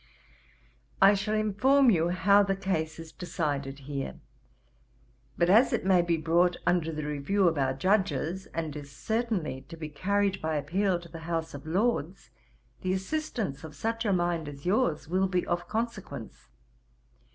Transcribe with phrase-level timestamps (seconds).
[1.03, 4.19] ]'I shall inform you how the cause is decided here.
[5.37, 9.61] But as it may be brought under the review of our Judges, and is certainly
[9.69, 12.31] to be carried by appeal to the House of Lords,
[12.81, 16.49] the assistance of such a mind as yours will be of consequence.